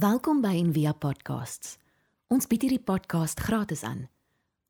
[0.00, 1.74] Welkom by Envia Podcasts.
[2.32, 4.06] Ons bied hierdie podcast gratis aan.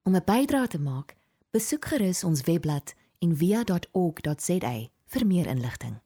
[0.03, 1.15] Om 'n bydrae te maak,
[1.55, 4.73] besoek gerus ons webblad en via.org.za
[5.13, 6.01] vir meer inligting.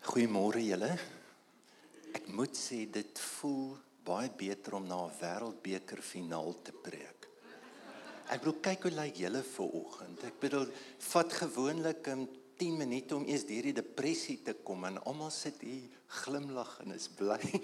[0.00, 0.98] Goeiemôre julle.
[2.14, 7.28] Ek moet sê dit voel baie beter om na 'n wêreldbeker finaal te preek.
[8.30, 10.24] Ek bedoel kyk hoe lyk julle ver oggend.
[10.24, 10.66] Ek bedoel
[10.98, 15.60] vat gewoonlik 'n 10 minute om eers deur die depressie te kom en almal sit
[15.60, 15.90] hier
[16.22, 17.40] glimlag en is bly.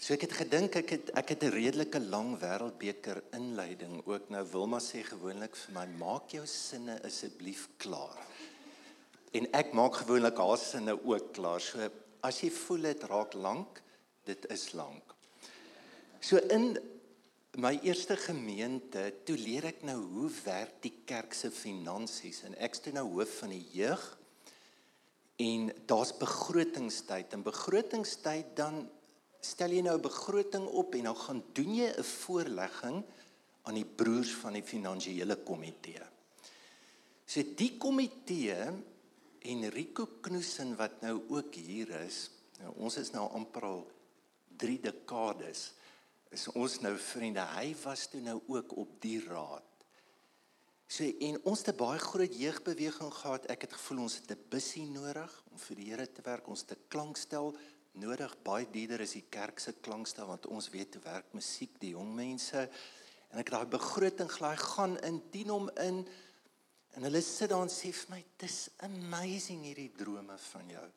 [0.00, 4.40] So ek het gedink ek het ek het 'n redelike lang wêreldbeker inleiding ook nou
[4.52, 8.16] Wilma sê gewoonlik vir my maak jou sinne asseblief klaar.
[9.36, 11.60] En ek maak gewoonlik haar sinne ook klaar.
[11.60, 11.90] So
[12.22, 13.82] as jy voel dit raak lank,
[14.24, 15.14] dit is lank.
[16.20, 16.78] So in
[17.58, 22.84] my eerste gemeente, toe leer ek nou hoe werk die kerk se finansies en ek's
[22.84, 24.04] toe nou hoof van die jeug.
[25.40, 28.84] En daar's begrotingstyd en begrotingstyd dan
[29.40, 33.02] stel jy nou 'n begroting op en dan gaan doen jy 'n voorlegging
[33.62, 36.02] aan die broers van die finansiële komitee.
[37.26, 38.56] So die komitee
[39.40, 42.30] Enrico Knoesen wat nou ook hier is.
[42.60, 43.90] Nou ons is nou amper al
[44.56, 45.72] 3 dekades
[46.30, 47.42] is ons nou vriende.
[47.56, 49.66] Hy was toe nou ook op die raad.
[50.90, 53.46] So en ons het 'n baie groot jeugbeweging gehad.
[53.46, 56.48] Ek het gevoel ons het 'n bussie nodig om vir die Here te werk.
[56.48, 57.56] Ons het 'n klankstel
[57.92, 58.42] nodig.
[58.42, 62.14] Baie dierder is die kerk se klankstel want ons weet hoe werk musiek, die jong
[62.14, 62.70] mense.
[63.30, 66.08] En ek het daai begroting gelaai gaan in dien hom in
[66.90, 70.90] en hulle sit daar en sê vir my, "Dis amazing hierdie drome van jou."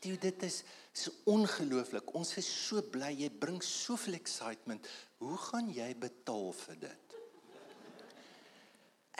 [0.00, 0.62] Toe dit is
[0.96, 2.14] so ongelooflik.
[2.16, 4.86] Ons is so bly jy bring soveel excitement.
[5.20, 7.16] Hoe gaan jy betaal vir dit?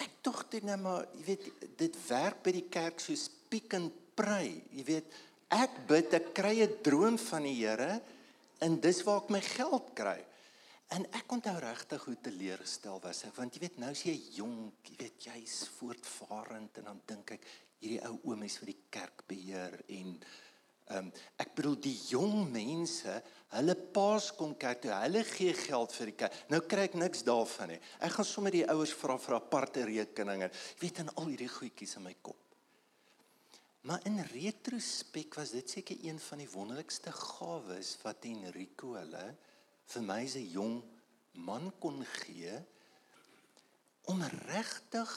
[0.01, 3.93] Ek tog dit net maar, jy weet, dit werk by die kerk so speak and
[4.17, 4.63] pray.
[4.73, 5.21] Jy weet,
[5.53, 8.01] ek bid, ek kry 'n droom van die Here
[8.65, 10.25] en dis waar ek my geld kry.
[10.91, 14.89] En ek onthou regtig hoe teleurgestel was ek want jy weet nou as jy jonk,
[14.91, 17.45] jy weet jy's voortvarend en dan dink ek
[17.81, 20.17] hierdie ou oomies vir die kerk beheer en
[20.91, 23.13] Ehm um, ek bedoel die jong mense,
[23.55, 26.39] hulle paas kom kerk toe, hulle gee geld vir die kerk.
[26.51, 27.81] Nou kry ek niks daarvan nie.
[28.03, 30.51] Ek gaan sommer die ouers vra vir aparte rekeninge.
[30.51, 32.39] Jy weet en al hierdie goedjies in my kop.
[33.87, 39.27] Maar in retrospek was dit seker een van die wonderlikste gawes wat Enrico hulle
[39.95, 40.83] vir my as 'n jong
[41.47, 42.59] man kon gee
[44.11, 45.13] om regtig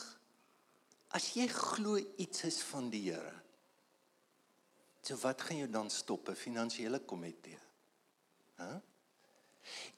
[1.17, 3.43] as jy glo iets is van die Here
[5.03, 7.59] So wat gaan jou dan stop 'n finansiële komitee?
[8.56, 8.81] Hæ?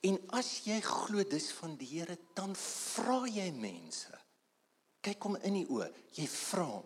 [0.00, 4.18] En as jy glo dis van die Here, dan vra jy mense.
[5.00, 5.88] Kyk hom in die oë.
[6.18, 6.84] Jy vra hom.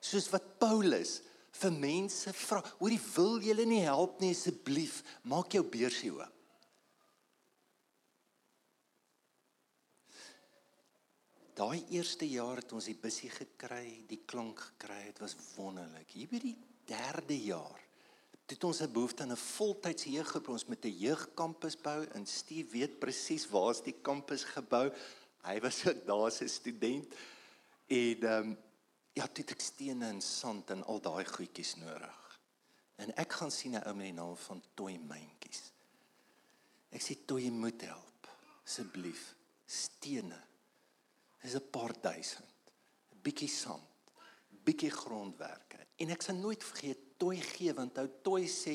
[0.00, 1.22] Soos wat Paulus
[1.56, 6.32] vir mense vra, hoorie wil julle nie help nie asseblief, maak jou beursie oop.
[11.56, 16.10] Daai eerste jaar het ons die bussie gekry, die klank gekry, dit was wonderlik.
[16.12, 16.56] Hier by die
[16.86, 17.84] derde jaar
[18.46, 20.48] het ons 'n behoefte aan 'n voltydse jeuggroep.
[20.48, 24.92] Ons met 'n jeugkampus bou en Steve weet presies waar is die kampus gebou
[25.42, 27.14] hy was ook daar as 'n student.
[27.86, 28.58] En ehm um,
[29.12, 32.40] ja dit ek stene en sand en al daai goedjies nodig.
[32.96, 35.72] En ek gaan sien 'n ou met die naam van Toy Mentjies
[36.96, 38.28] ek sê Toy moet help
[38.64, 39.34] asseblief.
[39.66, 40.38] Stene
[41.42, 42.54] dis 'n paar duisend.
[43.12, 43.94] 'n bietjie sand
[44.66, 45.85] bietjie grondwerke.
[45.96, 48.74] En ek sal nooit vergeet Toy gee want ou Toy sê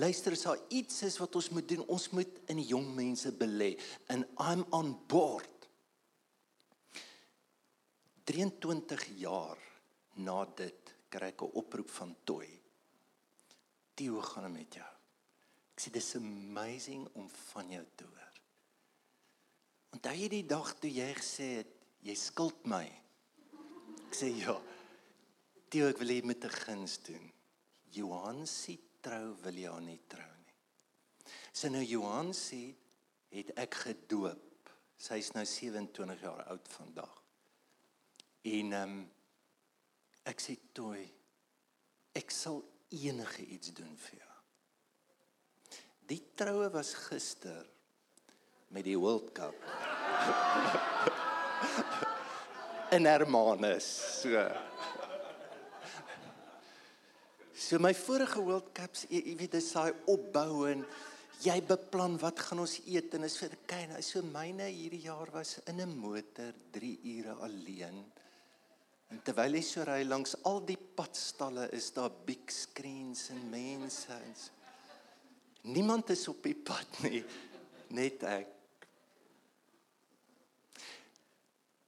[0.00, 3.32] luister as daar iets is wat ons moet doen, ons moet in die jong mense
[3.36, 3.74] belê
[4.08, 5.48] and I'm on board.
[8.24, 9.60] 23 jaar
[10.24, 12.48] na dit kry ek 'n oproep van Toy.
[13.94, 14.92] Tio gaan met jou.
[15.76, 18.32] Ek sê dis amazing om van jou te hoor.
[19.92, 22.86] Onthou jy die dag toe jy gesê het jy skuld my?
[24.08, 24.56] Ek sê ja.
[25.72, 27.32] Theo, ek wil hê met 'n guns doen.
[27.96, 30.56] Johan sê trou wil jy nie trou nie.
[31.52, 32.74] Sy nou Johan sê
[33.32, 34.68] het ek gedoop.
[34.98, 37.22] Sy's nou 27 jaar oud vandag.
[38.44, 39.10] En um,
[40.24, 41.08] ek sê toe
[42.14, 44.34] ek sal enige iets doen vir jou.
[46.12, 47.66] Die troue was gister
[48.68, 49.56] met die World Cup.
[52.92, 53.84] in Hermanus.
[54.20, 54.52] So
[57.54, 60.84] So my vorige World Cups, jy, jy weet dis daai opbou en
[61.42, 65.30] jy beplan wat gaan ons eet en is vir kyk nou so myne hierdie jaar
[65.34, 68.04] was in 'n motor 3 ure alleen
[69.12, 74.16] En terwyl hy so ry langs al die padstalle is daar big screens en mense.
[75.68, 77.20] Niemand is op die pad nie,
[77.92, 78.48] net ek.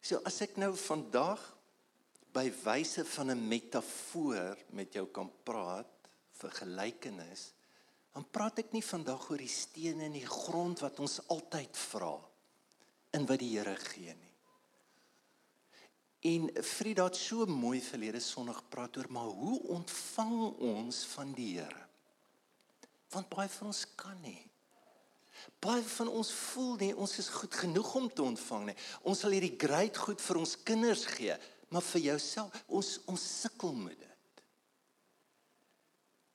[0.05, 1.41] So as ek nou vandag
[2.35, 5.91] by wyse van 'n metafoor met jou kan praat
[6.33, 7.53] vir gelykenis,
[8.13, 12.15] dan praat ek nie vandag oor die stene in die grond wat ons altyd vra
[13.15, 14.33] in wat die Here gee nie.
[16.25, 21.59] En Frieda het so mooi verlede Sondag gepraat oor maar hoe ontvang ons van die
[21.59, 21.87] Here?
[23.11, 24.41] Want baie van ons kan nie.
[25.61, 28.77] Baie van ons voel nie ons is goed genoeg om te ontvang nie.
[29.03, 31.37] Ons sal hierdie great goed vir ons kinders gee,
[31.69, 34.43] maar vir jouself, ons ons sukkel met dit.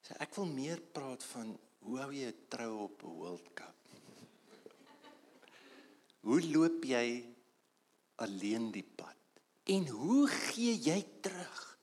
[0.07, 1.53] So ek wil meer praat van
[1.85, 3.75] hoe hou jy 'n trou op 'n World Cup?
[6.27, 7.25] Hoe loop jy
[8.17, 9.15] alleen die pad?
[9.63, 11.77] En hoe gee jy terug?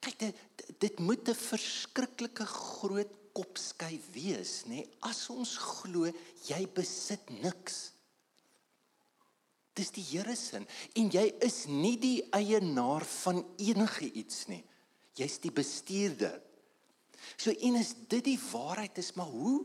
[0.00, 0.36] Kyk dit
[0.78, 4.82] dit moet 'n verskriklike groot kopsky wees, nê?
[4.82, 4.90] Nee?
[5.00, 6.10] As ons glo
[6.46, 7.93] jy besit niks.
[9.74, 14.62] Dis die Here se en jy is nie die eienaar van enige iets nie.
[15.18, 16.38] Jy's die bestuurder.
[17.36, 19.64] So en is dit die waarheid is, maar hoe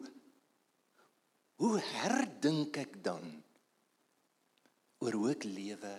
[1.59, 3.25] hoe herdink ek dan
[5.03, 5.91] oor hoe ek lewe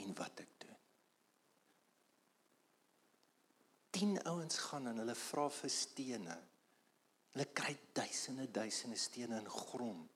[0.00, 0.78] en wat ek doen?
[3.94, 6.38] 10 ouens gaan en hulle vra vir stene.
[7.34, 10.10] Hulle kry duisende duisende stene in grond.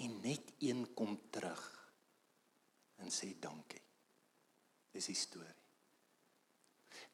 [0.00, 1.62] En net een kom terug
[3.00, 3.82] en sê dankie.
[4.92, 5.56] Dis die storie.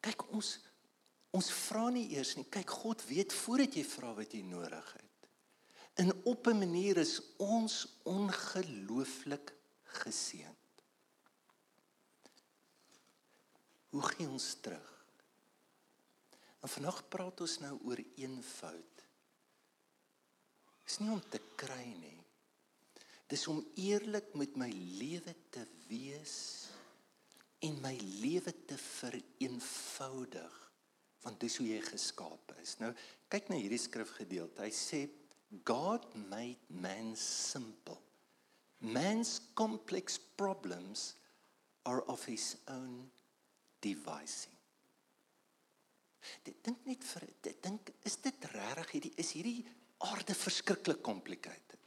[0.01, 0.57] Kyk ons
[1.37, 2.47] ons vra nie eers nie.
[2.49, 5.27] Kyk God weet voordat jy vra wat jy nodig het.
[6.01, 9.53] En op 'n manier is ons ongelooflik
[9.83, 10.55] geseënd.
[13.89, 15.05] Hoe gee ons terug?
[16.61, 19.03] En vandag praat ons nou oor eenvoud.
[20.83, 22.16] Dis nie om te kry nie.
[23.27, 26.37] Dis om eerlik met my lewe te wees
[27.65, 30.63] en my lewe te vereenvoudig
[31.25, 32.77] want dis hoe jy geskaap is.
[32.79, 32.93] Nou
[33.31, 34.63] kyk na hierdie skrifgedeelte.
[34.63, 35.01] Hy sê
[35.67, 37.97] God made man simple.
[38.79, 41.15] Man's complex problems
[41.83, 43.09] are of his own
[43.83, 44.53] devising.
[46.43, 49.65] Dit dink net vir dit dink is dit regtig hierdie is hierdie
[50.07, 51.79] aarde verskriklik complicated.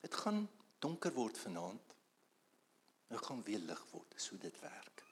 [0.00, 0.44] Dit gaan
[0.78, 1.94] donker word vanaand.
[3.08, 5.04] Dit gaan weer lig word, so dit werk.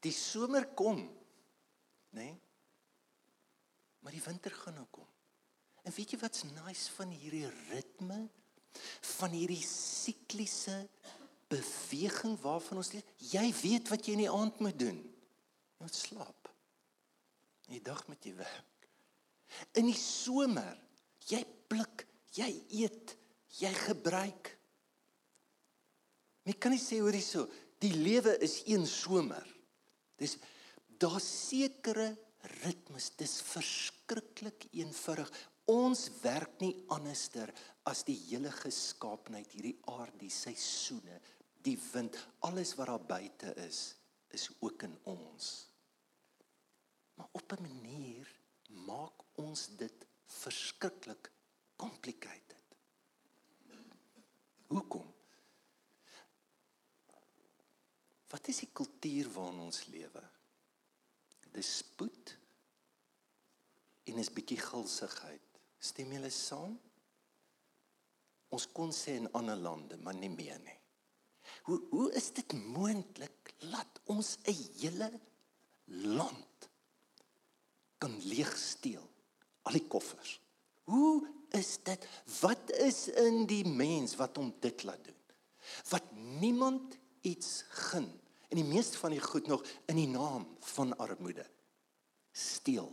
[0.00, 1.02] Die somer kom,
[2.16, 2.30] nê?
[2.30, 2.38] Nee?
[4.00, 5.08] Maar die winter gaan nou kom.
[5.84, 8.22] En weet jy wat's nice van hierdie ritme
[9.18, 10.76] van hierdie sikliese
[11.50, 13.08] beweging waarvan ons leef.
[13.32, 15.00] Jy weet wat jy in die aand moet doen.
[15.00, 16.50] Jy moet slaap.
[17.68, 18.86] In die dag moet jy werk.
[19.76, 20.78] In die somer,
[21.28, 22.06] jy pluk,
[22.36, 22.50] jy
[22.82, 23.16] eet,
[23.60, 24.52] jy gebruik.
[26.46, 27.46] Jy kan nie sê hoor hierso,
[27.80, 29.46] die lewe is een somer.
[30.20, 30.36] Dis
[31.00, 32.12] daar sekere
[32.62, 35.30] ritmes, dis verskriklik eenvoudig.
[35.70, 37.52] Ons werk nie anderster
[37.88, 41.20] as die hele geskaapheid, hierdie aarde, die seisoene,
[41.62, 42.16] die wind,
[42.46, 43.94] alles wat daar buite is,
[44.34, 45.50] is ook in ons.
[47.14, 48.26] Maar op 'n manier
[48.86, 51.30] maak ons dit verskriklik
[51.80, 52.76] complicated.
[54.70, 55.06] Hoekom?
[58.30, 60.22] Wat is die kultuur waarin ons lewe?
[61.50, 62.36] Dis spoed
[64.10, 65.58] en is bietjie gulsigheid.
[65.80, 66.76] Stem julle saam?
[68.54, 70.76] Ons kon sê in ander lande, maar nie meer nie.
[71.66, 75.10] Hoe hoe is dit moontlik dat ons 'n hele
[76.14, 76.68] land
[77.98, 79.06] kan leegsteel
[79.62, 80.40] al die koffers?
[80.84, 82.06] Hoe is dit?
[82.40, 85.16] Wat is in die mens wat hom dit laat doen?
[85.88, 88.08] Wat niemand iets gun
[88.50, 91.46] en die meeste van die goed nog in die naam van armoede
[92.32, 92.90] steel.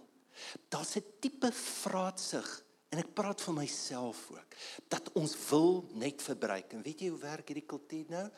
[0.70, 4.56] Daar's 'n tipe vraatsig en ek praat vir myself ook
[4.88, 8.30] dat ons wil net verbruik en weet jy hoe werk hierdie kultuur nou?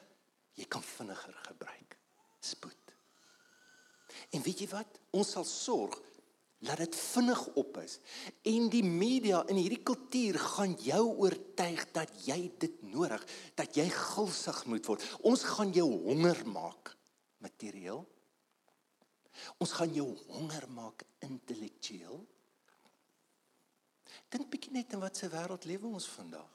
[0.54, 1.98] Jy kan vinniger gebruik.
[2.40, 2.76] Spoed.
[4.30, 5.00] En weet jy wat?
[5.10, 6.00] Ons sal sorg
[6.60, 8.00] dat dit vinnig op is.
[8.42, 13.24] En die media in hierdie kultuur gaan jou oortuig dat jy dit nodig,
[13.56, 15.06] dat jy gulsig moet word.
[15.24, 16.96] Ons gaan jou honger maak
[17.40, 18.04] materieel.
[19.64, 22.20] Ons gaan jou honger maak intellektueel.
[24.30, 26.50] Dink bietjie net in wat se wêreld lewe ons vandag.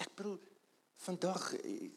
[0.00, 0.40] Ek bedoel
[1.04, 1.90] vandag eh,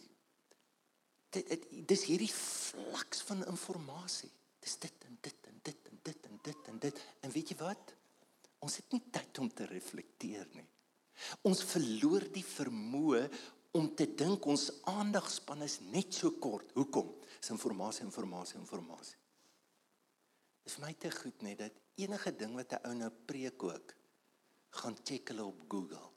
[1.37, 4.36] dit dis hierdie vlaks van inligting.
[4.67, 7.03] Dis dit en dit en dit en dit en dit en dit.
[7.23, 7.93] En weet jy wat?
[8.65, 10.65] Ons het nie tyd om te reflekteer nie.
[11.47, 13.21] Ons verloor die vermoë
[13.79, 16.73] om te dink ons aandagspan is net so kort.
[16.75, 17.13] Hoekom?
[17.37, 19.23] Dis inligting, inligting, inligting.
[20.67, 23.93] Dis vir my te goed net dat enige ding wat 'n ou nou preek ook
[24.81, 26.09] gaan check hulle op Google.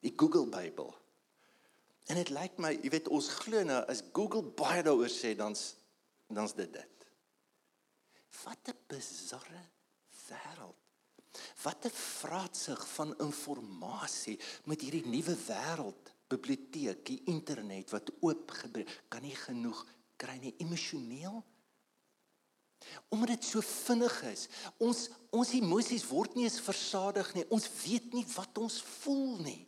[0.00, 0.94] Die Google Bybel.
[2.06, 5.76] En dit lyk my, jy weet ons glo nou as Google baie daaroor sê dan's
[6.34, 7.06] dan's dit dit.
[8.44, 9.62] Wat 'n bizarre
[10.28, 10.76] wêreld.
[11.62, 19.04] Wat 'n vraatsig van inligting met hierdie nuwe wêreld, biblioteek, die internet wat oop gebeur,
[19.08, 21.44] kan nie genoeg kry nie emosioneel
[23.08, 24.46] Omdat dit so vinnig is.
[24.76, 27.44] Ons ons emosies word nie eens versadig nie.
[27.52, 29.60] Ons weet nie wat ons voel nie.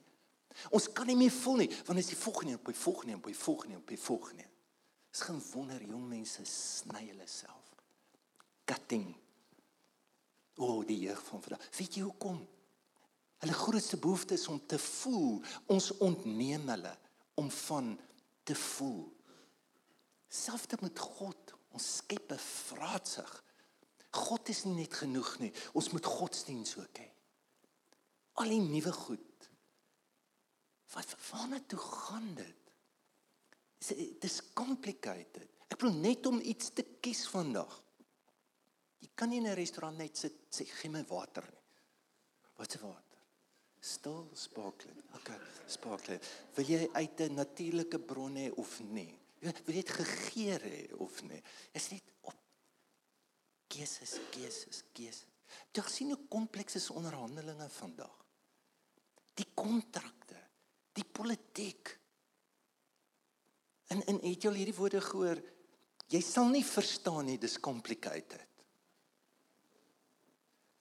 [0.73, 3.37] Ons kan nie meer voel nie want as jy volgende op die volgende op die
[3.37, 4.50] volgende op die volgende.
[5.11, 7.75] Dis geen wonder jong mense sny hulle self.
[8.65, 9.09] Cutting.
[10.61, 11.69] O, oh, die jeug van vandag.
[11.77, 12.41] Weet jy hoekom?
[13.41, 15.41] Hulle grootste behoefte is om te voel.
[15.67, 16.93] Ons ontneem hulle
[17.41, 17.95] om van
[18.45, 19.09] te voel.
[20.31, 23.31] Selfs met God Ons skep 'n vraatsig.
[24.11, 25.53] God is nie net genoeg nie.
[25.73, 27.11] Ons moet godsdiens ook hê.
[28.43, 29.51] Al die nuwe goed.
[30.95, 32.60] Wat waarna toe gaan dit?
[33.81, 35.49] Dit is complicated.
[35.71, 37.73] Ek wil net om iets te kies vandag.
[39.01, 41.65] Jy kan nie in 'n restaurant net sit sê gee my water nie.
[42.57, 43.19] Wat se water?
[43.81, 45.03] Stil sparkling.
[45.15, 46.21] Okay, sparkling.
[46.55, 49.19] Wil jy uit 'n natuurlike bron hê of nie?
[49.41, 51.43] Jy weet dit gegeer hê of nie.
[51.73, 52.37] Is net op
[53.69, 55.27] keuses, keuses, keuses.
[55.73, 58.27] Jy sien hoe kompleks is onderhandelinge vandag.
[59.35, 60.37] Die kontrakte,
[60.93, 62.00] die politiek.
[63.91, 65.41] En en het jy al hierdie woorde gehoor?
[66.11, 68.47] Jy sal nie verstaan nie, dis complicated.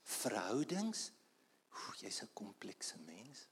[0.09, 1.09] Verhoudings,
[1.99, 3.47] jy's 'n komplekse mens.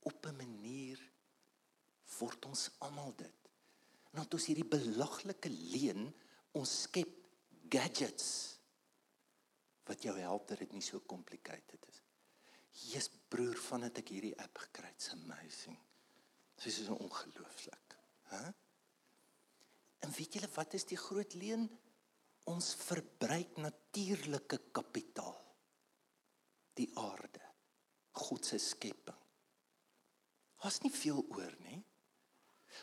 [0.00, 0.98] Op 'n manier
[2.18, 3.40] word ons almal dit.
[4.10, 6.14] En dan ons hierdie belaglike leen,
[6.52, 7.12] ons skep
[7.68, 8.58] gadgets
[9.86, 12.02] wat jou help dat dit nie so complicated is.
[12.70, 15.78] Jesus broer, van het ek hierdie app gekry, it's amazing.
[16.56, 17.96] Dit is so ongelooflik,
[18.30, 18.46] hè?
[20.00, 21.68] En weet julle wat is die groot leen?
[22.50, 25.36] Ons verbruik natuurlike kapitaal.
[26.78, 27.42] Die aarde,
[28.22, 29.18] God se skepping.
[30.60, 31.82] Daar's nie veel oor nie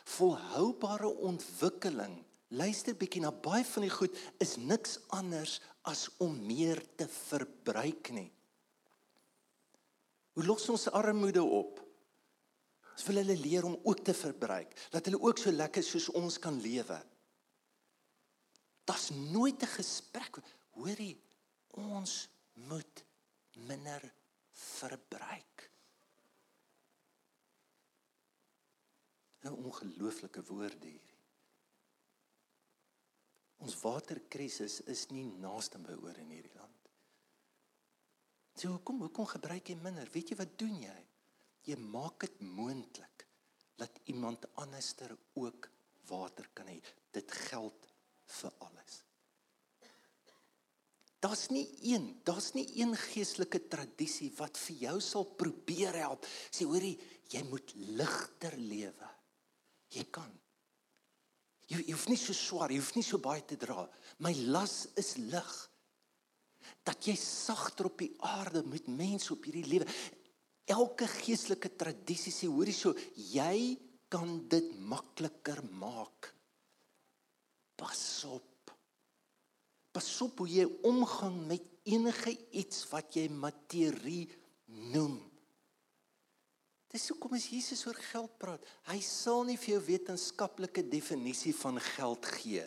[0.04, 6.80] volhoubare ontwikkeling luister bietjie na baie van die goed is niks anders as om meer
[6.96, 8.30] te verbruik nie.
[10.36, 11.80] Hoe los ons armoede op?
[12.98, 16.38] Ons wil hulle leer om ook te verbruik, dat hulle ook so lekker soos ons
[16.42, 16.98] kan lewe.
[18.90, 20.40] Das nooit 'n gesprek
[20.74, 21.14] hoorie
[21.78, 23.04] ons moet
[23.54, 24.02] minder
[24.50, 25.70] verbruik.
[29.44, 31.22] 'n ongelooflike woorde hierdie.
[33.56, 36.90] Ons waterkrisis is nie naaste by oor in hierdie land.
[38.54, 40.10] So hoekom hoekom gebruik jy minder?
[40.10, 41.07] Weet jy wat doen jy?
[41.68, 43.26] Jy maak dit moontlik
[43.78, 45.68] dat iemand anderster ook
[46.08, 46.78] water kan hê.
[47.12, 47.86] Dit geld
[48.40, 49.02] vir alles.
[51.18, 56.26] Daar's nie een, daar's nie een geestelike tradisie wat vir jou sal probeer help.
[56.54, 56.94] Sê hoorie,
[57.32, 59.08] jy moet ligter lewe.
[59.94, 60.30] Jy kan.
[61.68, 63.82] Jy, jy hoef nie so swaar, jy hoef nie so baie te dra.
[64.22, 65.50] My las is lig.
[66.86, 69.88] Dat jy sagter op die aarde met mense op hierdie lewe.
[70.68, 73.78] Elke geestelike tradisie sê hoorie so, jy
[74.12, 76.32] kan dit makliker maak.
[77.78, 78.72] Pas op.
[79.94, 84.26] Pas op hoe jy omgang met enige iets wat jy materie
[84.92, 85.16] noem.
[86.88, 91.80] Dis hoekom as Jesus oor geld praat, hy sal nie vir jou wetenskaplike definisie van
[91.94, 92.64] geld gee.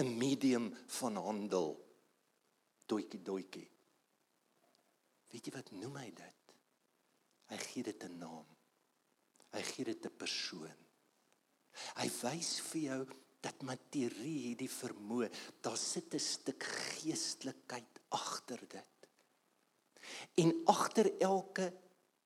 [0.00, 1.74] 'n medium van handel.
[2.86, 3.68] Doetjie doetjie.
[5.30, 6.39] Weet jy wat noem hy dit?
[7.50, 8.46] Hy gee dit 'n naam.
[9.52, 10.78] Hy gee dit 'n persoon.
[11.96, 13.02] Hy wys vir jou
[13.40, 15.30] dat materie hierdie vermoë,
[15.62, 18.96] daar sit 'n stuk geestelikheid agter dit.
[20.36, 21.72] En agter elke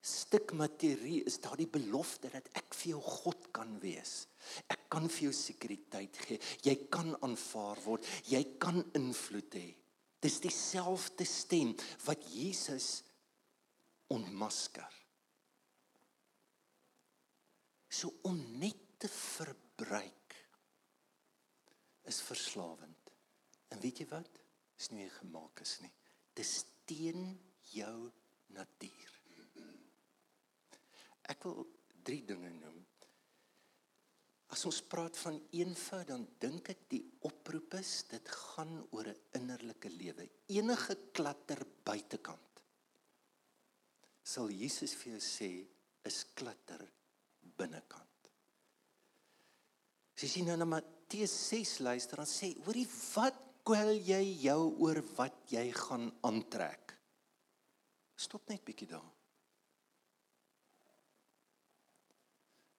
[0.00, 4.26] stuk materie is daardie belofte dat ek vir jou God kan wees.
[4.68, 6.38] Ek kan vir jou sekuriteit gee.
[6.62, 8.06] Jy kan aanvaar word.
[8.28, 9.74] Jy kan invloed hê.
[10.20, 13.02] Dis dieselfde stem wat Jesus
[14.12, 15.03] ontmasker.
[17.94, 20.36] So om net te verbruik
[22.10, 23.12] is verslawend.
[23.72, 24.40] En weet jy wat?
[24.74, 25.92] Dis nie gemaak is nie.
[26.34, 26.56] Dis
[26.88, 27.36] teen
[27.70, 27.98] jou
[28.56, 29.12] natuur.
[31.30, 31.62] Ek wil
[32.04, 32.80] drie dinge noem.
[34.54, 39.22] As ons praat van eenvoud, dan dink ek die oproep is dit gaan oor 'n
[39.40, 40.28] innerlike lewe.
[40.48, 42.44] Enige klatter buitekant
[44.24, 45.50] sal Jesus vir jou sê
[46.08, 46.80] is klatter
[47.58, 48.30] binnekant.
[50.14, 55.00] As jy nou na Matteus 6 luister, dan sê, hoorie, wat kwel jy jou oor
[55.16, 56.94] wat jy gaan aantrek?
[58.14, 59.10] Stop net bietjie daar.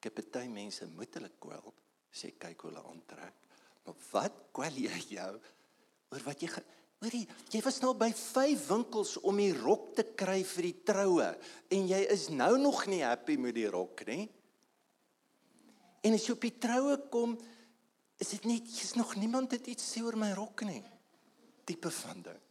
[0.05, 1.73] Ek het baie mense moet hulle kwel,
[2.13, 3.45] sê kyk hoe hulle aantrek.
[3.85, 5.31] Maar wat kwel jy jou
[6.13, 6.49] oor wat jy
[7.01, 11.27] hoorie, jy was nou by 5 winkels om die rok te kry vir die troue
[11.73, 14.27] en jy is nou nog nie happy met die rok nie.
[16.05, 17.33] En as jy op die troue kom,
[18.21, 20.83] is dit net jy's nog niemand het iets sê oor my rok nie.
[21.65, 22.41] Tipe van ding.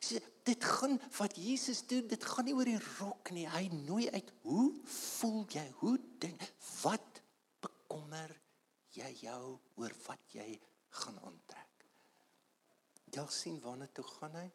[0.00, 3.44] So, dit gaan wat Jesus doen, dit gaan nie oor die rok nie.
[3.50, 5.66] Hy nooi uit, hoe voel jy?
[5.82, 6.42] Hoe dink
[6.82, 7.20] wat
[7.64, 8.32] bekommer
[8.96, 10.48] jy jou oor wat jy
[11.02, 11.86] gaan aantrek?
[13.16, 14.46] Jy sien waarna toe gaan hy?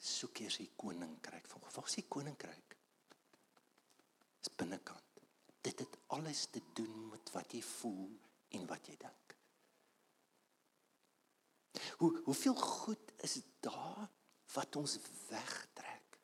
[0.00, 1.48] Soek eers die koninkryk.
[1.50, 2.79] Waar is die koninkryk?
[4.40, 5.22] Is binnekant.
[5.60, 8.08] Dit het alles te doen met wat jy voel
[8.56, 9.34] en wat jy dink.
[12.00, 14.08] Hoe hoeveel goed is daar
[14.54, 14.96] wat ons
[15.28, 16.16] wegtrek?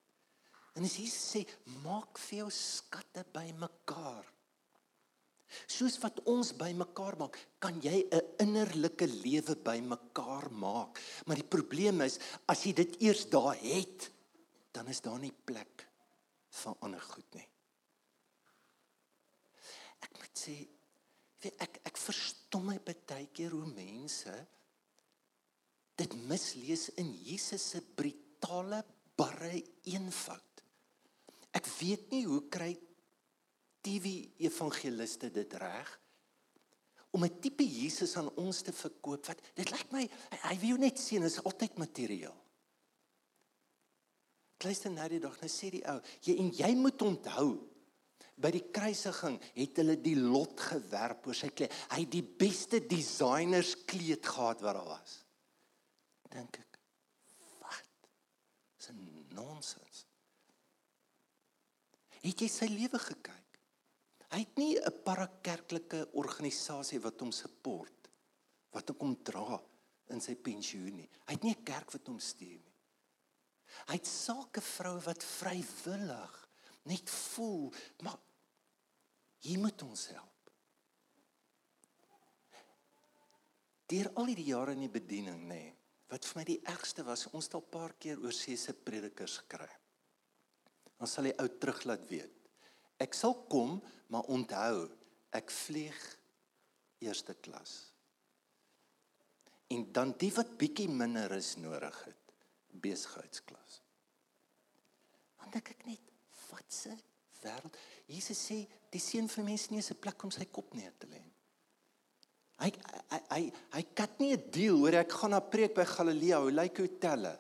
[0.77, 1.45] En as jy sê
[1.85, 4.25] maak vir jou skatte bymekaar.
[5.71, 11.01] Soos wat ons bymekaar maak, kan jy 'n innerlike lewe bymekaar maak.
[11.27, 12.19] Maar die probleem is
[12.49, 14.11] as jy dit eers daar het,
[14.73, 15.87] dan is daar nie plek
[16.51, 17.49] vir ander goed nie
[20.37, 20.57] sê
[21.43, 24.35] weet ek ek verstom my baie keer hoe mense
[25.97, 28.83] dit mislees in Jesus se brutale
[29.17, 29.55] barre
[29.89, 30.65] eenvoud.
[31.57, 32.75] Ek weet nie hoe kry
[33.87, 35.93] TV evangeliste dit reg
[37.17, 40.77] om 'n tipe Jesus aan ons te verkoop wat dit lyk my hy, hy wil
[40.77, 42.37] net sien is altyd materiaal.
[44.59, 47.57] Kluister nou die dag nou sê die ou jy en jy moet onthou
[48.37, 51.73] by die kruisiging het hulle die lot gewerp oor sy kleed.
[51.95, 55.15] Hy het die beste designers kleed gehad wat daar was.
[56.33, 56.79] Dink ek.
[57.63, 58.11] Wat?
[58.77, 60.05] Dis 'n nonsens.
[62.21, 63.61] Het jy sy lewe gekyk?
[64.33, 67.93] Hy het nie 'n parakerklike organisasie wat hom support
[68.73, 69.63] wat hom dra
[70.13, 71.09] in sy pensioen nie.
[71.27, 72.77] Hy het nie 'n kerk wat hom steun nie.
[73.89, 76.49] Hy het sake vroue wat vrywillig
[76.85, 77.73] net voel
[78.03, 78.19] maar
[79.47, 80.53] hier moet ons help.
[83.87, 85.75] Deur al die jare in die bediening nê, nee,
[86.11, 89.39] wat vir my die ergste was, ons het al 'n paar keer oor sese predikers
[89.43, 89.71] gekry.
[90.99, 92.33] Dan sal hy ou terug laat weet.
[92.99, 94.89] Ek sal kom, maar onthou,
[95.33, 95.99] ek vlieg
[96.99, 97.93] eerste klas.
[99.69, 102.33] En dan die wat bietjie minder is nodig het,
[102.71, 103.83] besigheidsklas.
[105.37, 106.13] Want ek ek net
[106.51, 106.95] wat se
[107.43, 107.77] wêreld.
[108.07, 108.61] Jesus sê
[108.97, 111.23] die seun van mense nie 'n plek om sy kop neer te lê.
[112.57, 112.71] Hy
[113.13, 116.53] hy hy hy kat nie 'n deal hoor ek gaan na preek by Galilea, hoe
[116.53, 117.39] lyk hotelle?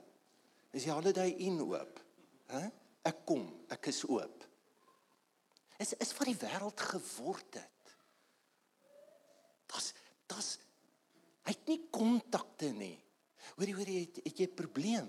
[0.73, 2.01] Is die holiday inn oop?
[2.49, 2.71] Hæ?
[3.05, 4.45] Ek kom, ek is oop.
[5.79, 7.97] Is is wat die wêreld geword het.
[9.67, 9.95] Das
[10.29, 10.59] das
[11.47, 12.99] hy het nie kontakte nie.
[13.57, 15.09] Hoorie hoorie het, het jy 'n probleem?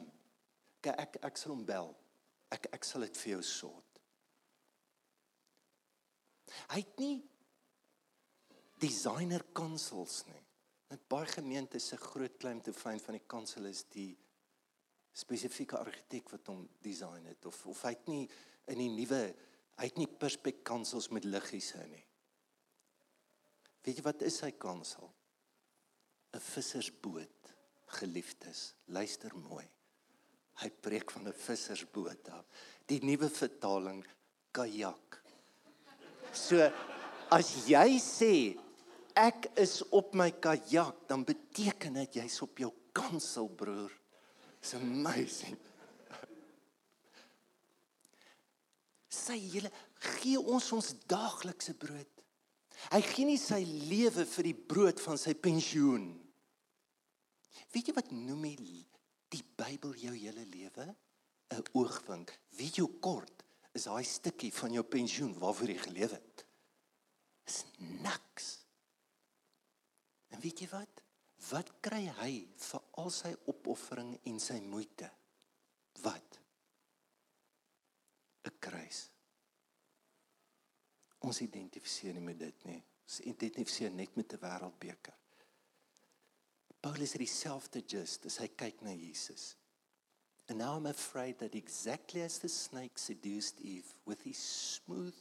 [0.83, 1.95] Ek ek ek sal hom bel.
[2.49, 3.86] Ek ek sal dit vir jou sorg.
[6.73, 7.17] Hy het nie
[8.81, 10.43] designer kansels nie.
[10.91, 14.11] Net baie gemeentes se groot claim to fame van die kansel is die
[15.17, 18.25] spesifieke argitek wat hom design het of of hy het nie
[18.69, 19.21] in die nuwe
[19.77, 22.03] hy het nie perspek kansels met liggies in nie.
[23.85, 25.11] Weet jy wat is sy kansel?
[26.33, 27.51] 'n Vissersboot,
[27.99, 29.65] geliefdes, luister mooi.
[30.61, 32.45] Hy preek van 'n vissersboot af.
[32.85, 34.03] Die nuwe vertaling
[34.51, 35.16] kajak.
[36.37, 36.69] So
[37.33, 38.33] as jy sê
[39.17, 43.91] ek is op my kajak, dan beteken dit jy's op jou kansel, broer.
[44.61, 45.57] It's amazing.
[49.09, 49.71] Sy hele
[50.19, 52.13] gee ons ons daaglikse brood.
[52.93, 56.11] Hy gee nie sy lewe vir die brood van sy pensioen.
[57.73, 58.53] Weet jy wat noem hy
[59.33, 60.85] die Bybel jou hele lewe?
[61.51, 62.31] 'n Oogwink.
[62.59, 66.26] Weet jy hoe kort is daai stukkie van jou pensioen waarvoor jy gelewe het.
[67.47, 67.63] Is
[68.03, 68.47] niks.
[70.33, 71.03] En weet jy wat?
[71.49, 75.09] Wat kry hy vir al sy opoffering en sy moeite?
[76.03, 76.39] Wat?
[78.47, 78.99] 'n Kruis.
[81.27, 82.81] Ons identifiseer nie met dit nie.
[83.07, 85.15] Ons identifiseer net met 'n wêreldbeker.
[86.79, 89.55] Paulus het dieselfde just as hy kyk na Jesus.
[90.47, 95.15] And now I'm afraid that exactly as the snake seduced Eve with his smooth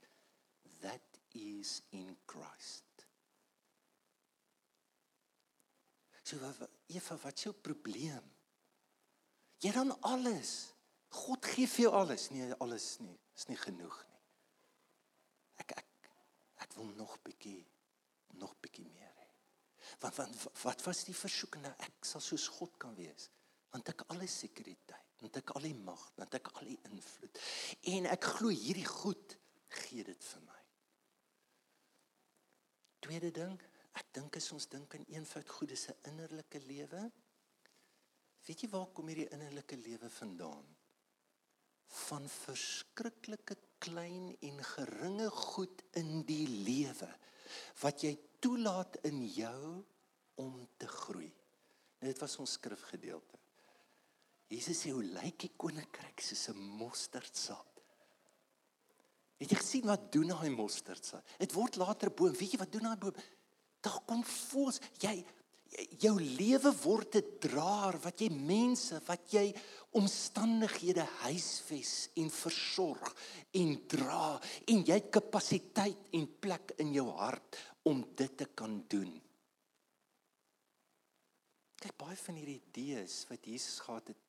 [0.81, 1.01] that
[1.33, 2.83] is in Christ.
[6.23, 6.37] So
[6.87, 8.23] Eva, wat is jou probleem?
[9.61, 10.73] Jy dan alles.
[11.09, 12.29] God gee vir jou alles.
[12.33, 13.19] Nee, alles nie.
[13.35, 14.21] Is nie genoeg nie.
[15.61, 16.09] Ek ek
[16.65, 17.61] ek wil nog bietjie
[18.41, 19.29] nog bietjie meer hê.
[20.01, 21.73] Want wat wat was die versoeking nou?
[21.85, 23.29] Ek sal soos God kan wees.
[23.71, 27.41] Want ek al die sekuriteit, want ek al die mag, want ek al die invloed.
[27.95, 29.37] En ek glo hierdie goed
[29.81, 30.61] gee dit vir my.
[33.05, 33.55] Tweede ding,
[33.97, 37.03] ek dink as ons dink aan eenvoud goed is 'n innerlike lewe.
[38.45, 40.65] Weet jy waar kom hierdie innerlike lewe vandaan?
[42.05, 47.09] Van verskriklike klein en geringe goed in die lewe
[47.81, 49.83] wat jy toelaat in jou
[50.35, 51.31] om te groei.
[51.99, 53.34] Dit was ons skrifgedeelte.
[54.47, 57.71] Jesus sê hoe lyk die koninkryk soos 'n mosterdsaad.
[59.37, 61.23] Het jy gesien wat doen daai mosterdsaad?
[61.39, 62.31] Dit word later boom.
[62.31, 63.15] Weet jy wat doen daai boom?
[63.81, 65.25] Daar kom voels jy
[65.99, 69.53] jou lewe word 'n draer wat jy mense wat jy
[69.91, 73.15] omstandighede huisves en versorg
[73.51, 78.83] en dra en jy het kapasiteit en plek in jou hart om dit te kan
[78.87, 79.21] doen.
[81.75, 84.24] Kyk baie van hierdie idees wat Jesus gehad het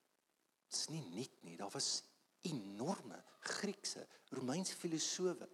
[0.71, 1.57] is nie nuut nie.
[1.57, 2.03] Daar was
[2.47, 5.47] enorme Griekse, Romeinse filosowe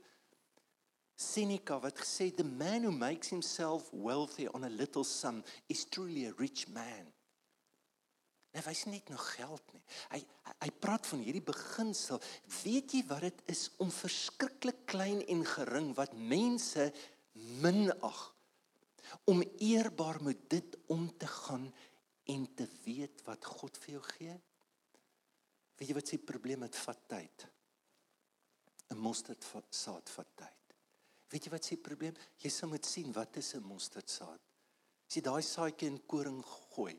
[1.15, 6.25] Seneca wat gesê the man who makes himself wealthy on a little sum is truly
[6.25, 7.11] a rich man.
[8.53, 9.81] Hy wys net nog geld nie.
[10.13, 10.21] Hy
[10.61, 12.21] hy praat van hierdie beginsel.
[12.61, 16.89] Weet jy wat dit is om verskriklik klein en gering wat mense
[17.63, 18.21] minag
[19.29, 21.65] om eerbaar met dit om te gaan
[22.29, 24.35] en te weet wat God vir jou gee?
[25.83, 27.43] Weet jy wat se probleem met vat tyd?
[28.93, 30.75] 'n Mosterdsaad vat tyd.
[31.27, 32.15] Weet jy wat se probleem?
[32.39, 34.39] Jy sal moet sien wat is 'n mosterdsaad.
[35.09, 36.95] As jy daai saadjie in koring gooi,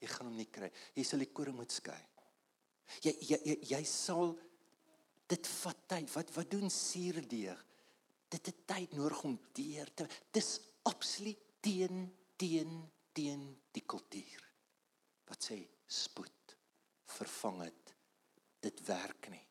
[0.00, 0.72] jy gaan hom nie kry.
[0.94, 2.00] Jy sal die koring moet skei.
[3.02, 4.38] Jy jy jy, jy sal
[5.28, 6.08] dit vat tyd.
[6.14, 7.66] Wat wat doen suurdeeg?
[8.30, 14.42] Dit het tyd nodig om deur te dis absoluut teen teen teen die kultuur.
[15.26, 16.56] Wat sê spoed
[17.04, 17.82] vervang dit.
[18.62, 19.46] Dit werk nie.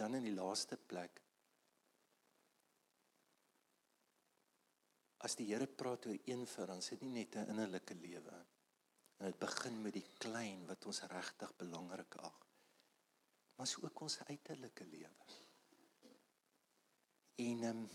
[0.00, 1.18] dan in die laaste plek
[5.26, 8.36] as die Here praat oor een vir ons het nie net 'n innerlike lewe.
[9.18, 12.38] En dit begin met die klein wat ons regtig belangrik ag.
[13.56, 15.26] Maar is ook ons uiterlike lewe.
[17.36, 17.88] En um,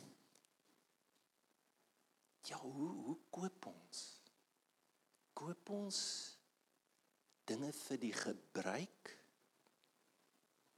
[2.44, 4.22] ja hoe hoe koop ons?
[5.34, 6.35] Koop ons
[7.46, 9.12] dinge vir die gebruik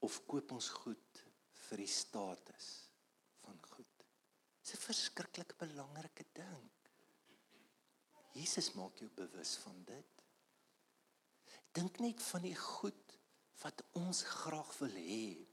[0.05, 1.23] of koop ons goed
[1.67, 2.67] vir die status
[3.43, 4.03] van goed.
[4.61, 6.69] Dis 'n verskriklik belangrike ding.
[8.33, 10.23] Jesus maak jou bewus van dit.
[11.71, 13.17] Dink net van die goed
[13.61, 15.47] wat ons graag wil hê.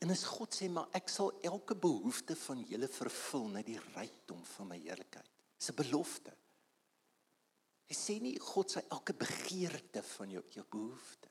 [0.00, 4.44] En as God sê maar ek sal elke behoefte van julle vervul na die rykdom
[4.54, 5.30] van my heerlikheid.
[5.58, 6.39] Dis 'n belofte.
[7.90, 11.30] Hy sê nie God sê elke begeerte van jou jou behoefte.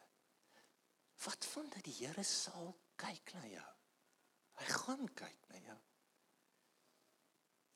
[1.24, 3.70] Wat van dat die Here sal kyk na jou?
[4.60, 5.78] Hy gaan kyk na jou.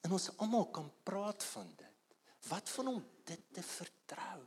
[0.03, 2.17] En ons almal kan praat van dit.
[2.49, 4.41] Wat van om dit te vertrou?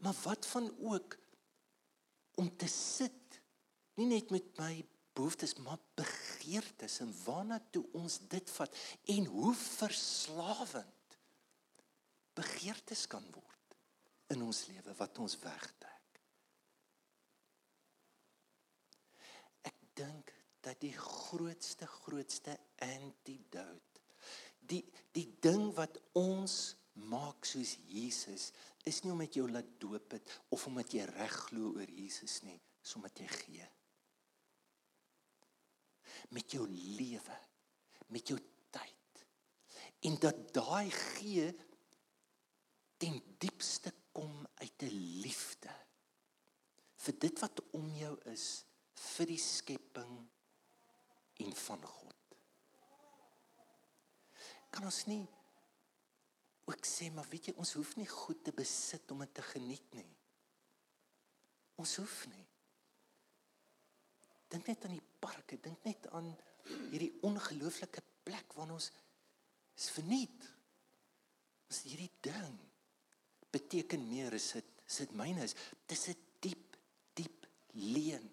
[0.00, 1.18] Maar wat van ook
[2.40, 3.40] om te sit
[3.98, 4.72] nie net met my
[5.18, 8.84] behoeftes maar begeertes en waarna toe ons dit vat
[9.16, 10.97] en hoe verslawend
[12.38, 13.78] begeertes kan word
[14.34, 15.98] in ons lewe wat ons wegtrek.
[19.98, 24.04] dink dat die grootste grootste antidote
[24.68, 24.84] die
[25.16, 26.76] die ding wat ons
[27.08, 28.50] maak soos Jesus
[28.88, 32.40] is nie om met jou laat doop het of omdat jy reg glo oor Jesus
[32.44, 33.66] nie, is omdat jy gee.
[36.34, 37.36] Met jou lewe,
[38.12, 38.38] met jou
[38.74, 39.22] tyd,
[40.08, 41.52] en dat daai gee
[42.98, 45.74] ten diepste kom uit 'n liefde
[47.04, 50.14] vir dit wat om jou is vir die skepping
[51.44, 52.14] en van God.
[54.70, 55.26] Kan ons nie
[56.68, 59.94] ook sê maar weet jy ons hoef nie goed te besit om dit te geniet
[59.94, 60.10] nie.
[61.80, 62.46] Ons hoef nie.
[64.48, 66.32] Dink net aan die parke, dink net aan
[66.90, 68.90] hierdie ongelooflike plek waar ons
[69.78, 70.44] is verniet.
[71.68, 72.67] Ons hierdie ding
[73.54, 75.54] beteken meer as dit sit myne is.
[75.86, 76.76] Dis 'n diep
[77.14, 78.30] diep leen.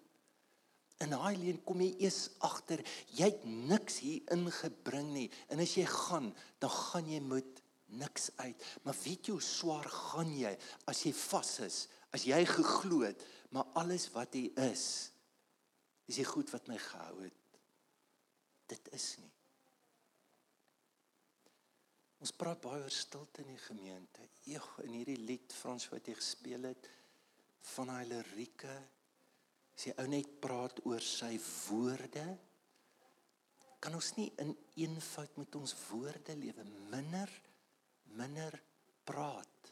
[1.04, 2.80] In daai leen kom jy eers agter
[3.12, 5.30] jy het niks hier ingebring nie.
[5.48, 8.62] En as jy gaan, dan gaan jy met niks uit.
[8.82, 11.88] Maar weet jy hoe swaar gaan jy as jy vas is?
[12.14, 15.12] As jy geglo het, maar alles wat hier is,
[16.06, 17.60] is die goed wat my gehou het.
[18.66, 19.35] Dit is nie.
[22.26, 24.24] Ons praat baie oor stilte in die gemeente.
[24.50, 26.88] Eeg in hierdie lied Frans wat jy gespeel het
[27.76, 28.72] van hy lirieke.
[29.78, 31.36] Sy ou net praat oor sy
[31.68, 32.24] woorde.
[33.78, 37.30] Kan ons nie in eenvoud met ons woorde lewe minder
[38.18, 38.58] minder
[39.06, 39.70] praat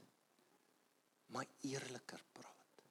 [1.35, 2.83] maar eerliker praat.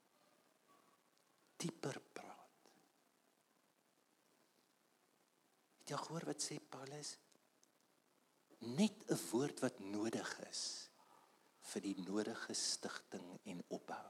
[1.64, 2.72] Dieper praat.
[5.80, 7.14] Het jy gehoor wat sê Paulus?
[8.66, 10.90] Net 'n woord wat nodig is
[11.74, 14.08] vir die nodige stigting en opbou.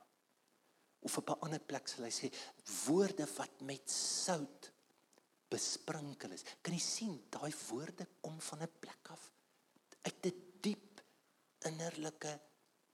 [1.01, 2.31] Of op 'n ander plek sal hy sê
[2.85, 4.71] woorde wat met sout
[5.49, 6.45] besprinkel is.
[6.61, 9.31] Kan jy sien daai woorde kom van 'n plek af
[10.01, 11.01] uit 'n diep
[11.59, 12.39] innerlike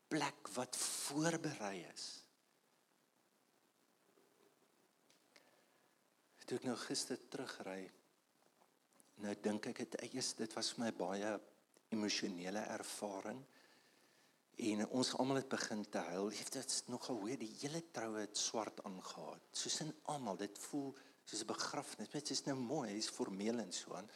[0.07, 2.23] plek wat voorberei is.
[6.49, 7.91] Ek nou gister terugry
[9.23, 11.31] Nou dink ek dit eers dit was vir my baie
[11.91, 13.41] emosionele ervaring.
[14.59, 16.31] En ons almal het begin te huil.
[16.35, 19.39] Het dit nogal hoe die hele troue het swart aangegaan.
[19.51, 22.09] Soos in almal, dit voel soos 'n begrafnis.
[22.09, 24.09] Dit is nou mooi, is formeel en so aan.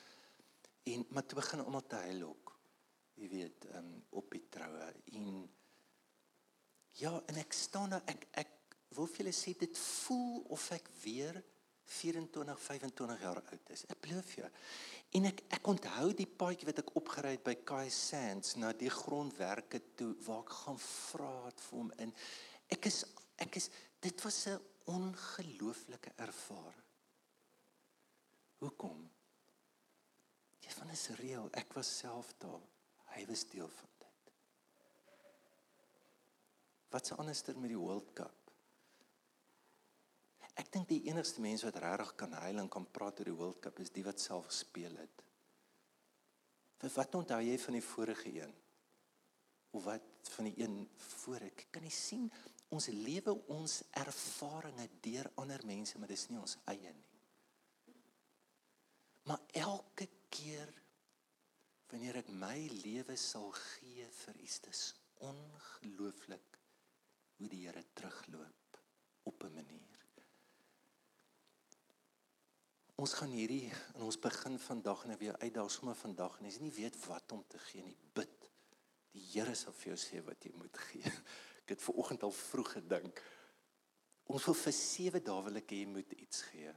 [0.84, 2.60] En maar toe begin almal te huil ook.
[3.14, 5.50] Jy weet, um, op die troue en
[6.92, 8.50] ja, en ek staan daar ek ek
[8.94, 11.44] wil vir julle sê dit voel of ek weer
[11.86, 13.86] 24, 25 jaar oud is.
[13.92, 14.50] Ek belowe jou.
[15.14, 18.92] En ek ek onthou die paadjie wat ek opgery het by Kai Sands na die
[18.92, 22.14] grondwerke toe waar ek gaan vra het vir hom in.
[22.74, 23.04] Ek is
[23.44, 23.70] ek is
[24.02, 26.84] dit was 'n ongelooflike ervaring.
[28.60, 29.10] Hoekom?
[30.64, 31.50] Jy van is reël.
[31.52, 32.62] Ek was self daar.
[33.16, 34.32] Hy was deel van dit.
[36.90, 38.43] Wat se anderster met die World Cup?
[40.60, 43.62] Ek dink die enigste mense wat regtig kan huil en kan praat oor die World
[43.64, 45.24] Cup is die wat self gespeel het.
[46.84, 48.54] Vir wat onthou jy van die vorige een?
[49.74, 50.76] Of wat van die een
[51.24, 51.66] voor ek?
[51.74, 52.28] Kan jy sien
[52.74, 57.10] ons lewe ons ervarings deur ander mense, maar dis nie ons eie nie.
[59.30, 60.70] Maar elke keer
[61.94, 64.84] wanneer ek my lewe sal gee vir iets, dis
[65.24, 66.60] ongelooflik
[67.38, 68.80] hoe die Here terugloop
[69.30, 69.93] op 'n manier.
[73.04, 73.66] Ons gaan hierdie
[73.98, 77.34] in ons begin vandag en weer uitdaag sommer vandag en as jy nie weet wat
[77.36, 78.46] om te gee nie, bid.
[79.12, 81.12] Die Here sal vir jou sê wat jy moet gee.
[81.64, 83.20] Ek het ver oggend al vroeg gedink.
[84.32, 86.72] Ons wil vir 7 dae wil ek hê jy moet iets gee.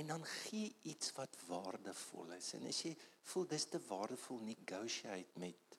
[0.00, 2.48] En dan gee iets wat waardevol is.
[2.56, 2.94] En as jy
[3.32, 5.76] voel dis te waardevol, negotiate met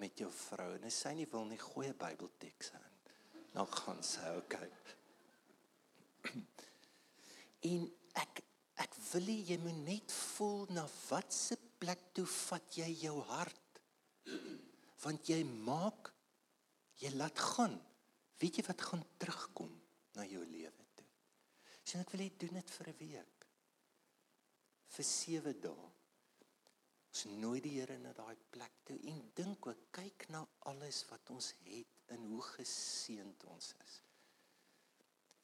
[0.00, 0.70] met jou vrou.
[0.78, 2.96] En as sy nie wil nie, gooi 'n Bybelteks aan.
[3.52, 4.72] Dan gaan sy okay.
[7.68, 7.86] En
[8.24, 8.42] ek Ek
[9.14, 13.80] wil hê jy moet net voel na watse plek toe vat jy jou hart.
[15.04, 16.10] Want jy maak
[17.02, 17.76] jy laat gaan.
[18.40, 19.70] Weet jy wat gaan terugkom
[20.18, 21.06] na jou lewe toe?
[21.84, 23.46] Sien ek wil hê doen dit vir 'n week.
[24.94, 25.90] Vir 7 dae.
[27.14, 31.30] Ons nooi die Here na daai plek toe en dink ook kyk na alles wat
[31.30, 34.02] ons het en hoe geseënd ons is.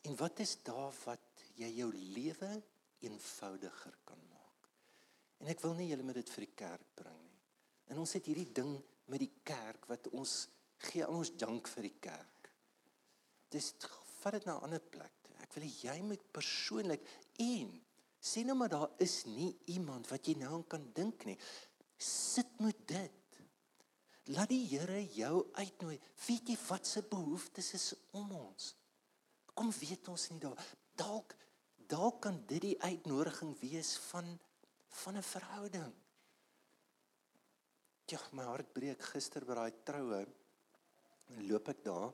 [0.03, 2.51] En wat is daar wat jy jou lewe
[3.07, 4.71] eenvoudiger kan maak.
[5.41, 7.39] En ek wil nie julle met dit vir die kerk bring nie.
[7.91, 8.75] En ons het hierdie ding
[9.11, 10.35] met die kerk wat ons
[10.87, 12.51] gee al ons dank vir die kerk.
[13.51, 13.73] Dis
[14.21, 15.35] vat dit na 'n ander plek toe.
[15.43, 17.03] Ek wil jy moet persoonlik
[17.39, 17.81] en
[18.21, 21.39] sien nou maar daar is nie iemand wat jy nou kan dink nie.
[21.97, 23.41] Sit met dit.
[24.25, 25.99] Laat die Here jou uitnooi.
[26.27, 28.75] Weet jy wat se behoeftes is om ons?
[29.55, 30.61] Kom weet ons nie daar
[30.95, 31.35] dalk
[31.91, 34.39] dalk kan dit die uitnodiging wees van
[35.03, 35.93] van 'n verhouding.
[38.11, 40.27] ja, my hart breek gister by daai troue.
[41.47, 42.11] Loop ek daar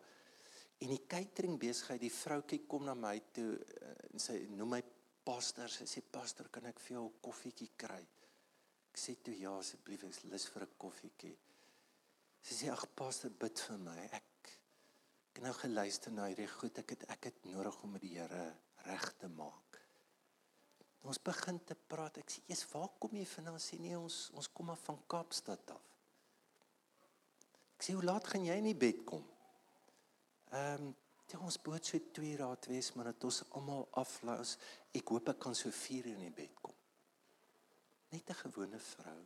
[0.84, 4.82] en die catering besigheid, die vroutjie kom na my toe eh, en sy noem my
[5.24, 5.72] pastor.
[5.72, 8.02] Sy sê pastor, kan ek vir jou 'n koffietjie kry?
[8.92, 11.36] Ek sê toe ja asseblief, ek is lus vir 'n koffietjie.
[12.42, 13.98] Sy sê ag pastor, bid vir my.
[14.12, 14.24] Ek
[15.36, 16.78] ek nou geluister na hierdie goed.
[16.78, 19.65] Ek het ek het nodig om met die Here reg te maak.
[21.06, 22.18] Ons begin te praat.
[22.18, 25.70] Ek sê, "Jesus, waar kom jy vandaan?" Sê nee, ons ons kom af van Kaapstad
[25.70, 25.82] af.
[27.76, 29.24] Ek sê, "Hoe laat gaan jy in die bed kom?"
[30.50, 34.56] Ehm, um, ja, ons boot so 2 raad wees, maar dit ons almal aflaus.
[34.94, 36.74] Ek hoop ek kan so 4 in die bed kom.
[38.10, 39.24] Net 'n gewone vrou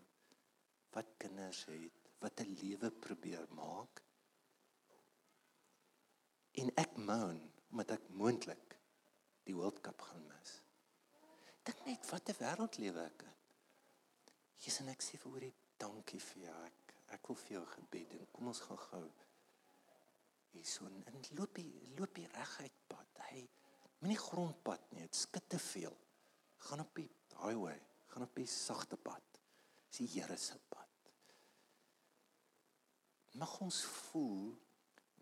[0.92, 4.02] wat kinders het, wat 'n lewe probeer maak.
[6.52, 8.76] En ek moan omdat ek moontlik
[9.44, 10.60] die World Cup gaan mis.
[11.62, 13.36] Dink net wat 'n wêreld lewe ek in.
[14.60, 16.56] Jesus en ek sê vir hoorie dankie vir jou.
[16.66, 19.06] Ek ek wil vir jou gebed en kom ons gaan gou.
[20.52, 21.04] Hierso en
[21.38, 21.66] loop jy
[21.98, 23.22] loop jy reguit pad.
[23.30, 23.48] Hy
[24.00, 25.02] moenie grondpad nie.
[25.02, 25.96] Dit skit te veel.
[26.58, 27.08] Gaan op die
[27.40, 29.40] highway, gaan op die sagte pad.
[29.88, 30.88] Dis die Here se pad.
[33.32, 34.56] Mag ons voel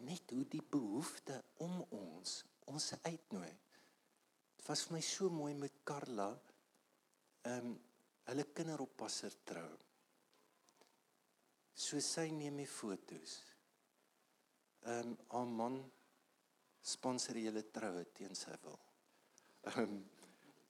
[0.08, 3.50] net hoe die behoefte om ons ons uitnooi
[4.68, 6.28] was vir my so mooi met Karla.
[7.48, 7.76] Ehm um,
[8.28, 9.70] hulle kinderoppasser trou.
[11.72, 13.38] So sy neem die fotos.
[14.84, 15.78] Ehm um, haar man
[16.84, 18.78] sponsor julle troue teen sy wil.
[19.72, 19.98] Ehm um,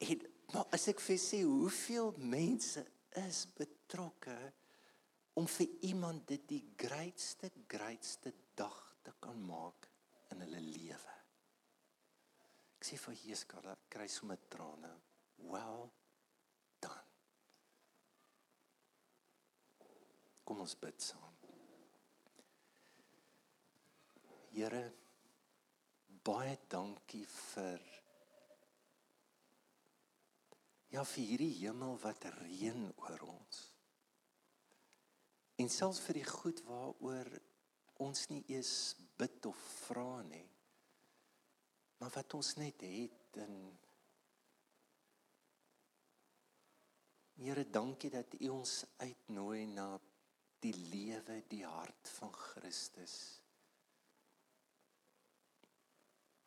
[0.07, 2.85] en maar as ek vir sê hoeveel mense
[3.27, 4.37] is betrokke
[5.37, 9.91] om vir iemand dit die grootste grootste dag te kan maak
[10.33, 11.19] in hulle lewe.
[12.89, 14.89] Sê vir Jesus Karla, kry sommer trane.
[15.45, 15.91] Well
[16.81, 17.11] done.
[20.49, 21.37] Kom ons bid saam.
[24.55, 24.83] Here,
[26.25, 27.85] baie dankie vir
[30.89, 33.65] ja vir hierdie hemel wat reën oor ons.
[35.61, 37.37] En selfs vir die goed waaroor
[38.01, 38.79] ons nie eens
[39.21, 40.47] bid of vra nie
[41.99, 43.55] maar wat ons net het en
[47.39, 49.93] Here dankie dat U ons uitnooi na
[50.59, 53.15] die lewe, die hart van Christus.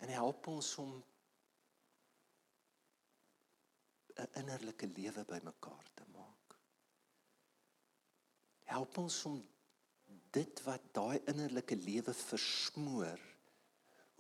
[0.04, 0.92] En help ons om
[4.20, 6.60] 'n innerlike lewe bymekaar te maak.
[8.64, 9.40] Help ons om
[10.32, 13.31] dit wat daai innerlike lewe versmoor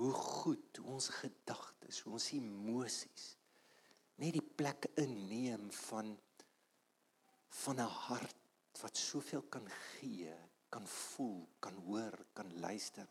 [0.02, 3.26] hoe goed ons gedagtes, ons emosies
[4.22, 6.16] net die plek inneem van
[7.62, 10.34] van 'n hart wat soveel kan gee,
[10.70, 13.08] kan voel, kan hoor, kan luister.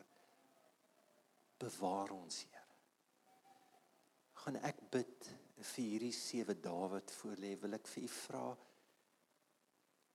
[1.57, 2.65] Bewaar ons, Here.
[4.33, 8.57] Gaan ek bid vir hierdie sewe dae wat voor lê, wil ek vir U vra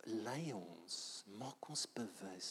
[0.06, 2.50] lei ons, maak ons bewus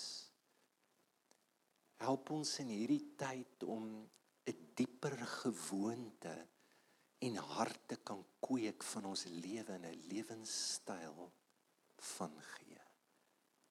[2.03, 4.09] help ons in hierdie tyd om
[4.45, 6.35] 'n dieper gewoonte
[7.25, 11.31] en harte kan kweek van ons lewe en 'n lewenstyl
[11.95, 12.81] van gee.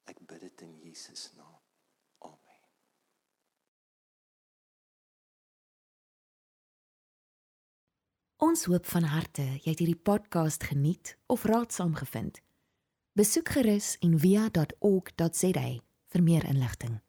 [0.05, 1.61] Ek bid dit in Jesus naam.
[2.19, 2.63] Amen.
[8.37, 12.41] Ons hoop van harte jy het hierdie podcast geniet of raadsaam gevind.
[13.13, 15.69] Besoek gerus en via.ok.za
[16.13, 17.01] vir meer inligting.